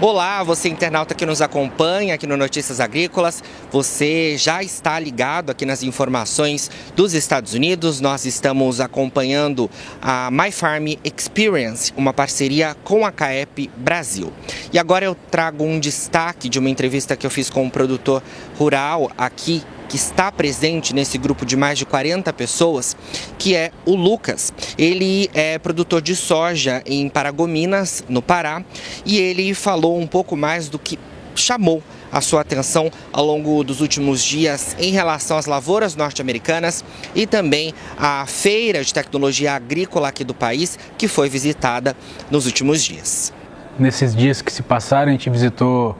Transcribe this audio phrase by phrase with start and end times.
[0.00, 3.42] Olá, você internauta que nos acompanha aqui no Notícias Agrícolas.
[3.72, 8.00] Você já está ligado aqui nas informações dos Estados Unidos.
[8.00, 9.68] Nós estamos acompanhando
[10.00, 14.32] a My Farm Experience, uma parceria com a CAEP Brasil.
[14.72, 18.22] E agora eu trago um destaque de uma entrevista que eu fiz com um produtor
[18.56, 22.96] rural aqui que está presente nesse grupo de mais de 40 pessoas,
[23.38, 24.52] que é o Lucas.
[24.76, 28.62] Ele é produtor de soja em Paragominas, no Pará,
[29.04, 30.98] e ele falou um pouco mais do que
[31.34, 37.26] chamou a sua atenção ao longo dos últimos dias em relação às lavouras norte-americanas e
[37.26, 41.96] também à feira de tecnologia agrícola aqui do país, que foi visitada
[42.30, 43.32] nos últimos dias.
[43.78, 45.96] Nesses dias que se passaram, a gente visitou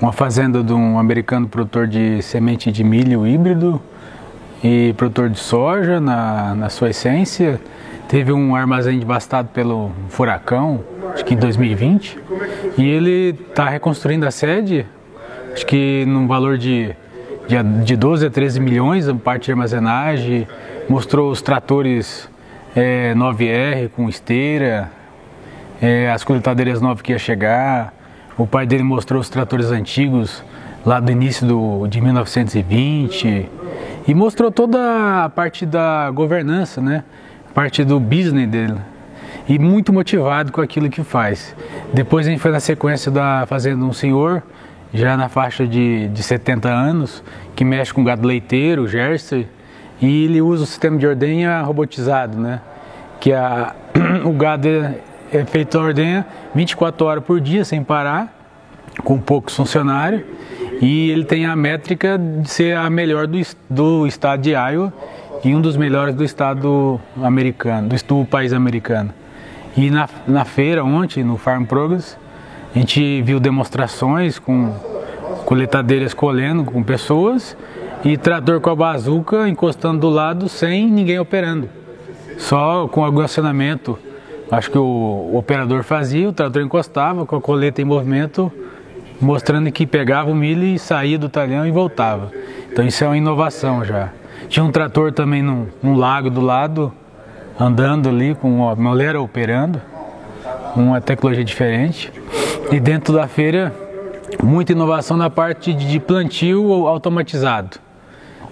[0.00, 3.80] uma fazenda de um americano produtor de semente de milho híbrido
[4.64, 7.60] e produtor de soja na, na sua essência.
[8.08, 10.82] Teve um armazém devastado pelo furacão,
[11.12, 12.18] acho que em 2020,
[12.78, 14.86] e ele está reconstruindo a sede,
[15.52, 16.96] acho que num valor de,
[17.46, 20.48] de, de 12 a 13 milhões, a parte de armazenagem,
[20.88, 22.28] mostrou os tratores
[22.74, 24.90] é, 9R com esteira,
[25.80, 27.94] é, as coletadeiras novas que ia chegar,
[28.40, 30.42] o pai dele mostrou os tratores antigos
[30.84, 33.46] lá do início do, de 1920
[34.08, 37.04] e mostrou toda a parte da governança, né?
[37.50, 38.78] A parte do business dele.
[39.46, 41.54] E muito motivado com aquilo que faz.
[41.92, 44.42] Depois a gente foi na sequência da fazenda um senhor,
[44.94, 47.22] já na faixa de, de 70 anos,
[47.54, 49.46] que mexe com gado leiteiro, Jersey,
[50.00, 52.62] e ele usa o sistema de ordenha robotizado, né?
[53.20, 53.74] Que a,
[54.24, 54.66] o gado
[55.32, 58.34] é, feito a ordenha 24 horas por dia, sem parar,
[59.04, 60.22] com poucos funcionários,
[60.80, 64.92] e ele tem a métrica de ser a melhor do, do estado de Iowa
[65.44, 69.12] e um dos melhores do estado americano, do, do país americano.
[69.76, 72.16] E na, na feira ontem, no Farm Progress,
[72.74, 74.74] a gente viu demonstrações com
[75.44, 77.56] coletadeiras colhendo com pessoas
[78.04, 81.68] e trator com a bazuca encostando do lado sem ninguém operando.
[82.38, 83.98] Só com o acionamento
[84.50, 88.50] Acho que o, o operador fazia, o trator encostava com a coleta em movimento,
[89.20, 92.32] mostrando que pegava o milho e saía do talhão e voltava.
[92.70, 94.10] Então isso é uma inovação já.
[94.48, 96.92] Tinha um trator também num, num lago do lado,
[97.58, 99.80] andando ali com uma moleira operando,
[100.74, 102.12] uma tecnologia diferente.
[102.72, 103.72] E dentro da feira,
[104.42, 107.78] muita inovação na parte de plantio automatizado.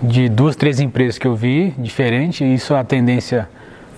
[0.00, 3.48] De duas, três empresas que eu vi, diferente, isso é a tendência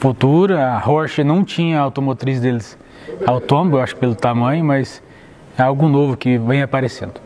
[0.03, 0.77] futura.
[0.77, 2.77] A Porsche não tinha a automotriz deles
[3.25, 5.01] autônomo, eu acho pelo tamanho, mas
[5.57, 7.21] é algo novo que vem aparecendo.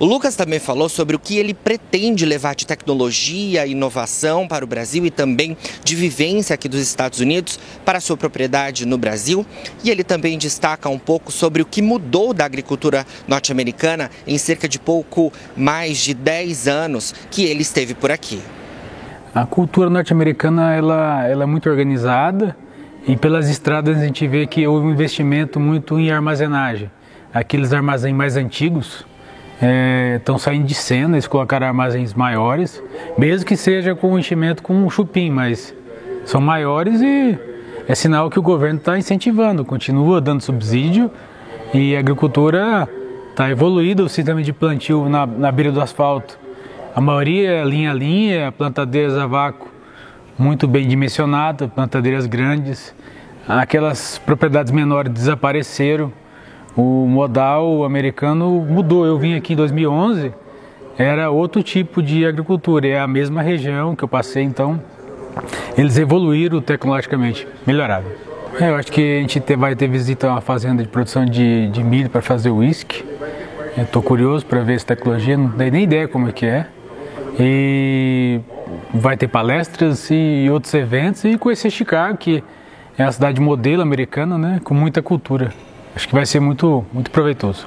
[0.00, 4.68] O Lucas também falou sobre o que ele pretende levar de tecnologia inovação para o
[4.68, 9.44] Brasil e também de vivência aqui dos Estados Unidos para a sua propriedade no Brasil.
[9.84, 14.66] E ele também destaca um pouco sobre o que mudou da agricultura norte-americana em cerca
[14.66, 18.40] de pouco mais de 10 anos que ele esteve por aqui.
[19.36, 22.56] A cultura norte-americana ela, ela é muito organizada
[23.06, 26.90] e pelas estradas a gente vê que houve um investimento muito em armazenagem.
[27.34, 29.04] Aqueles armazéns mais antigos
[30.16, 32.82] estão é, saindo de cena, eles colocaram armazéns maiores,
[33.18, 35.74] mesmo que seja com enchimento com um chupim, mas
[36.24, 37.38] são maiores e
[37.86, 41.10] é sinal que o governo está incentivando, continua dando subsídio
[41.74, 42.88] e a agricultura
[43.32, 46.45] está evoluída, o sistema de plantio na, na beira do asfalto
[46.96, 49.68] a maioria é linha a linha, plantadeiras a vácuo
[50.38, 52.94] muito bem dimensionadas, plantadeiras grandes.
[53.46, 56.10] Aquelas propriedades menores desapareceram.
[56.74, 59.04] O modal americano mudou.
[59.04, 60.32] Eu vim aqui em 2011,
[60.96, 64.80] era outro tipo de agricultura, é a mesma região que eu passei, então
[65.76, 68.06] eles evoluíram tecnologicamente, melhoraram.
[68.58, 71.68] É, eu acho que a gente vai ter visita a uma fazenda de produção de,
[71.68, 73.04] de milho para fazer uísque.
[73.76, 76.68] Estou curioso para ver essa tecnologia, não tenho nem ideia como é que é.
[77.38, 78.40] E
[78.94, 82.42] vai ter palestras e outros eventos e conhecer Chicago, que
[82.96, 85.52] é a cidade modelo americana, né, com muita cultura.
[85.94, 87.66] Acho que vai ser muito, muito proveitoso.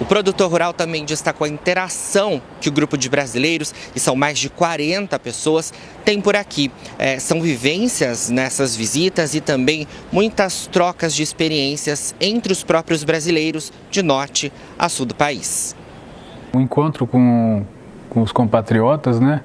[0.00, 4.38] O produtor rural também destacou a interação que o grupo de brasileiros, e são mais
[4.38, 5.72] de 40 pessoas,
[6.04, 6.72] tem por aqui.
[6.98, 13.72] É, são vivências nessas visitas e também muitas trocas de experiências entre os próprios brasileiros
[13.90, 15.76] de norte a sul do país.
[16.52, 17.64] O encontro com
[18.12, 19.40] com os compatriotas, né?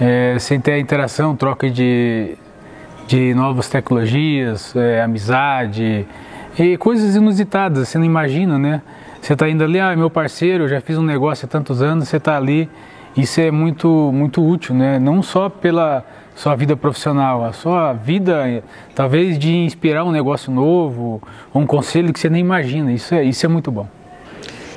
[0.00, 2.36] É, sem ter a interação, troca de,
[3.08, 6.06] de novas tecnologias, é, amizade
[6.56, 8.82] e coisas inusitadas, você não imagina, né?
[9.20, 12.08] Você está indo ali, ah, meu parceiro, eu já fiz um negócio há tantos anos,
[12.08, 12.68] você está ali,
[13.16, 15.00] isso é muito, muito útil, né?
[15.00, 16.04] Não só pela
[16.36, 18.62] sua vida profissional, a sua vida,
[18.94, 21.20] talvez de inspirar um negócio novo,
[21.52, 23.88] um conselho que você nem imagina, isso é, isso é muito bom.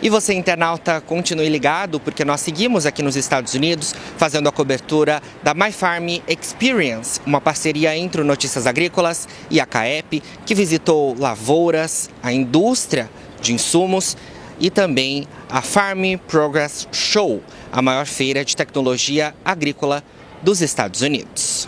[0.02, 5.22] E você, internauta, continue ligado, porque nós seguimos aqui nos Estados Unidos fazendo a cobertura
[5.42, 11.16] da My Farm Experience, uma parceria entre o Notícias Agrícolas e a CAEP, que visitou
[11.18, 13.10] lavouras, a indústria
[13.42, 14.16] de insumos
[14.60, 17.42] e também a Farm Progress Show,
[17.72, 20.04] a maior feira de tecnologia agrícola
[20.44, 21.68] dos Estados Unidos.